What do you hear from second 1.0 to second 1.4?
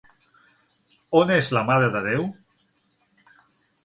On